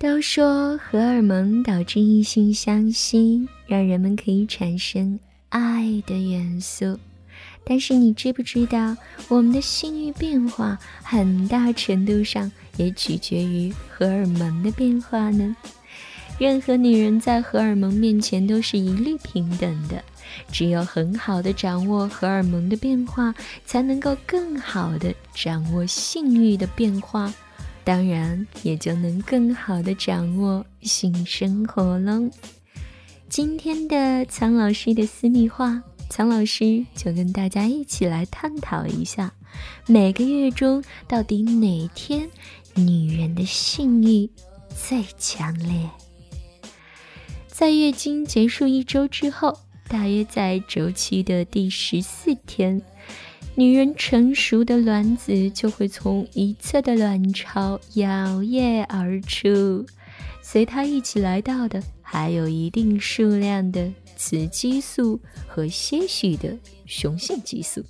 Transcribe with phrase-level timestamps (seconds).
[0.00, 5.18] 都说荷尔蒙导致异性相吸，让人们可以产生
[5.48, 6.96] 爱的元素。
[7.64, 15.56] 但是你知不知道，我们的性欲变化很大程度上也取决于荷尔蒙的变化呢？
[16.38, 20.04] 任何女人在荷尔蒙面前都是一律平等的，
[20.52, 23.34] 只有很好的掌握荷尔蒙的变化，
[23.66, 27.34] 才能够更好的掌握性欲的变化。
[27.88, 32.28] 当然，也就能更好的掌握性生活喽。
[33.30, 39.32] 今天的苍老师的私密话，苍老师就跟大家一起来探讨一下，
[39.86, 42.28] 每个月中到底哪天
[42.74, 44.28] 女人的性欲
[44.68, 45.88] 最强烈？
[47.46, 52.82] 在月经结束一周之后，大约在周期的第十四天。
[53.58, 58.06] 女人成熟的卵子就会从一侧的卵巢摇
[58.40, 59.84] 曳而出，
[60.40, 67.82] 随它一起来到的还有一定数量的雌激素和些许的雄性激素。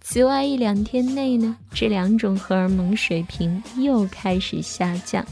[0.00, 5.26] 此外，一两天内呢，这两种荷尔蒙水平又开始下降。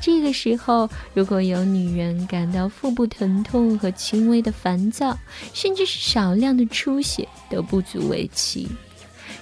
[0.00, 5.18] 这个时候，如果有女人感到腹部疼痛和轻微的烦躁，
[5.52, 8.68] 甚至是少量的出血，都不足为奇。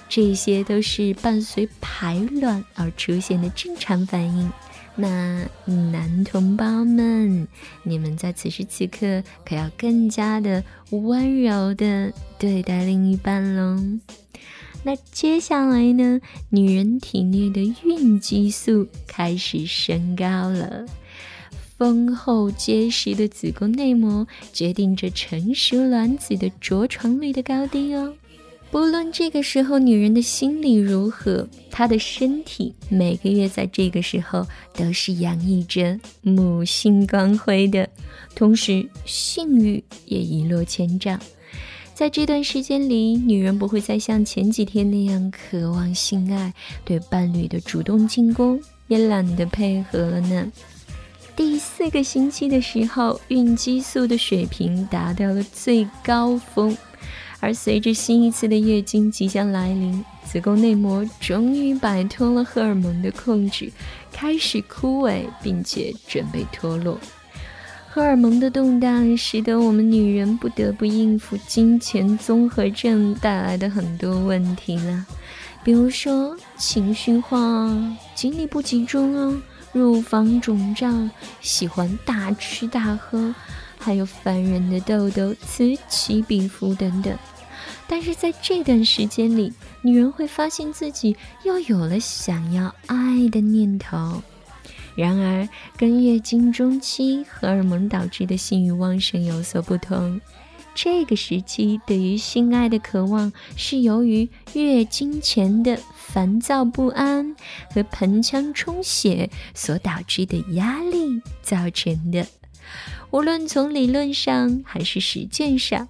[0.09, 4.51] 这些都是伴随排卵而出现的正常反应。
[4.95, 7.47] 那男同胞们，
[7.83, 13.81] 你们在此时此刻可要更加的温柔的对待另一半喽。
[14.83, 16.21] 那接下来呢？
[16.49, 20.85] 女人体内的孕激素开始升高了，
[21.77, 28.13] 丰厚结实的子宫内膜决定着成熟卵子的着床率的高低哦。
[28.71, 37.89] 不论这个时候女人的心理如何，她的身体每个月在这个时候都是洋溢着母性光辉的，
[38.35, 41.19] 同时性欲也一落千丈。
[41.99, 46.53] 在这段时间里，女人不会再像前几天那样渴望性爱，
[46.85, 50.49] 对伴侣的主动进攻也懒得配合了呢。
[51.35, 56.77] 第四个星期的时候，孕激素的水平达到了最高峰，
[57.41, 63.69] 而随着新一次的月经即将来临，子宫内膜终于摆脱了荷尔蒙的控制，
[64.09, 66.97] 开始枯萎，并且准备脱落。
[67.99, 75.05] 荷尔蒙的动荡，使得我们女人不得不应付金钱综合症带来的很多问题了，
[75.65, 77.37] 比如说情绪化、
[78.15, 79.41] 精力不集中啊、
[79.73, 81.11] 乳房肿胀、
[81.41, 83.35] 喜欢大吃大喝，
[83.77, 87.13] 还有烦人的痘痘此起彼伏等等。
[87.85, 89.51] 但是在这段时间里，
[89.81, 94.23] 女人会发现自己又有了想要爱的念头。
[94.99, 100.19] 然而，跟月经中期荷尔蒙导致的性欲旺盛有所不同。
[100.75, 107.35] 这个时期对于性爱的渴望是由于月经前的烦躁不安
[107.73, 112.27] 和盆腔充血所导致的压力造成的。
[113.11, 115.87] 无论从理论上还是实践上，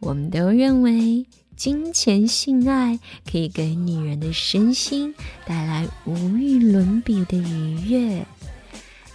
[0.00, 1.26] 我们都认为
[1.56, 2.98] 金钱性爱
[3.30, 8.24] 可以给女人的身心带来无与伦比的愉悦。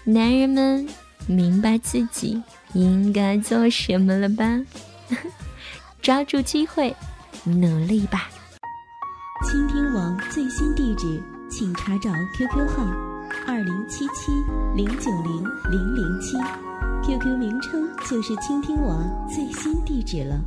[0.08, 0.88] 男人们
[1.28, 2.40] 明白自己
[2.74, 4.62] 应该做什么了吧？
[6.00, 6.96] 抓住机会，
[7.44, 8.30] 努力吧！
[9.50, 12.86] 倾听网最新地址，请查找 QQ 号
[13.48, 14.32] 二零七七
[14.76, 16.38] 零九零零零七
[17.04, 20.40] ，QQ 名称就是倾听网最新地址了。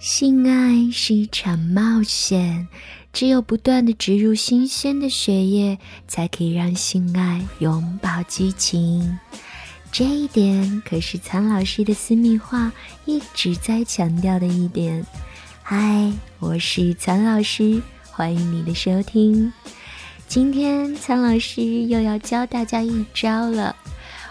[0.00, 2.66] 性爱是一场冒险。
[3.14, 9.16] 只有不断的植入新鲜的血液，才可以让性爱永葆激情。
[9.92, 12.72] 这一点可是苍老师的私密话
[13.04, 15.06] 一直在强调的一点。
[15.62, 17.80] 嗨，我是苍老师，
[18.10, 19.52] 欢迎你的收听。
[20.26, 23.76] 今天苍老师又要教大家一招了。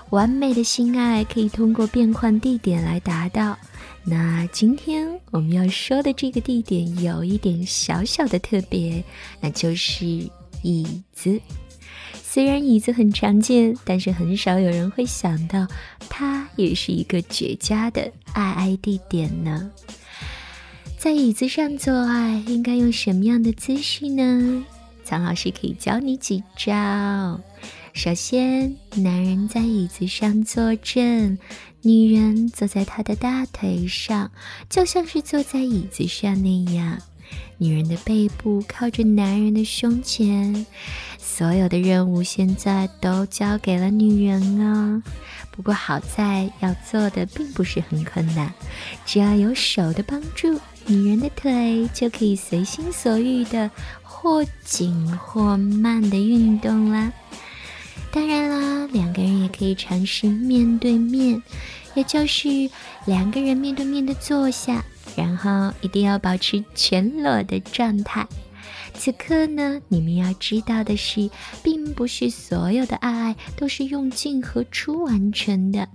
[0.09, 3.57] 完美的性爱可以通过变换地点来达到。
[4.05, 9.03] 那今天我们要说的这个地点有一点小小的特别，
[9.39, 10.05] 那就是
[10.61, 11.39] 椅子。
[12.21, 15.67] 虽然椅子很常见，但是很少有人会想到
[16.09, 19.71] 它也是一个绝佳的爱爱地点呢。
[20.97, 24.65] 在椅子上做爱应该用什么样的姿势呢？
[25.03, 27.39] 苍老师可以教你几招。
[27.93, 31.37] 首先，男人在椅子上坐正。
[31.85, 34.31] 女人坐在他的大腿上，
[34.69, 36.97] 就像是坐在椅子上那样，
[37.57, 40.65] 女人的背部靠着男人的胸前，
[41.17, 45.03] 所有的任务现在都交给了女人啊。
[45.51, 48.53] 不过好在要做的并不是很困难，
[49.05, 53.69] 只要有手的帮助，女人的腿就可以随心所欲的
[54.01, 57.11] 或紧或慢的运动啦。
[58.13, 61.41] 当然啦，两个人也可以尝试面对面，
[61.95, 62.69] 也就是
[63.07, 68.27] 两个人面对面的坐下，然后一定要保持全裸的状态。
[68.93, 71.27] 此刻呢，你们要知道的是，
[71.63, 75.89] 并不是所有的爱都是用进和出完成的。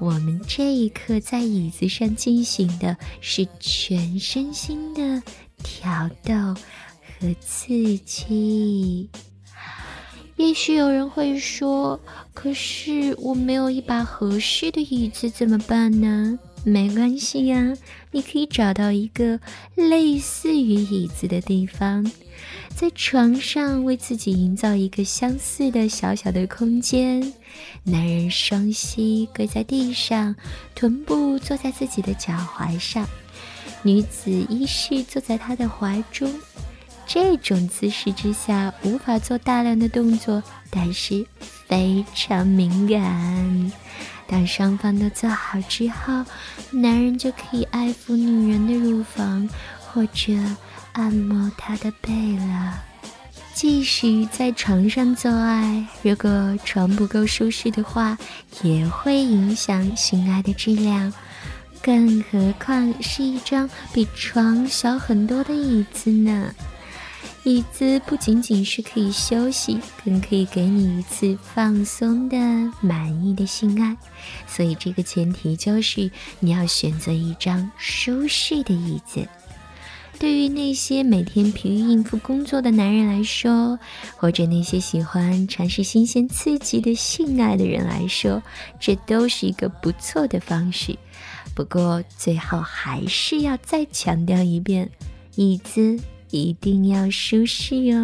[0.00, 5.22] 我们这一刻在椅子上进行的是全身心的
[5.62, 6.34] 挑逗
[7.20, 9.08] 和刺激。
[10.46, 11.98] 也许有人会说
[12.34, 17.74] ：“可是我没有一把合适的椅子，怎么办呢？”没关系呀，
[18.10, 19.40] 你可以找到一个
[19.74, 22.10] 类似于椅子的地方，
[22.74, 27.32] 在床上为自己营造一个相似的小小的空间。
[27.82, 30.36] 男人双膝跪在地上，
[30.74, 33.06] 臀部坐在自己的脚踝上，
[33.82, 36.30] 女子依势坐在他的怀中。
[37.06, 41.24] 这种姿势之下，无法做大量的动作，但是
[41.66, 43.72] 非常敏感。
[44.26, 46.24] 当双方都做好之后，
[46.70, 49.48] 男人就可以爱抚女人的乳房，
[49.86, 50.32] 或者
[50.92, 52.82] 按摩她的背了。
[53.52, 58.18] 即使在床上做爱，如果床不够舒适的话，
[58.62, 61.12] 也会影响性爱的质量。
[61.80, 66.52] 更何况是一张比床小很多的椅子呢？
[67.44, 72.36] 椅子不仅仅是可以休息，更可以给你一次放松的、
[72.80, 73.94] 满意的性爱。
[74.46, 76.10] 所以，这个前提就是
[76.40, 79.28] 你要选择一张舒适的椅子。
[80.18, 83.78] 对于那些每天疲于应付工作的男人来说，
[84.16, 88.42] 或者那些喜欢尝试新鲜刺激的性爱的人来说，
[88.80, 90.96] 这都是一个不错的方式。
[91.54, 94.88] 不过，最后还是要再强调一遍：
[95.34, 96.00] 椅子。
[96.34, 97.96] 一定要舒适哟！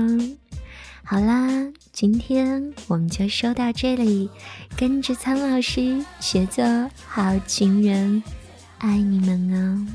[1.02, 1.48] 好啦，
[1.92, 4.30] 今天我们就说到这里，
[4.76, 6.64] 跟着苍老师学做
[7.04, 8.22] 好情人，
[8.78, 9.86] 爱你们哦！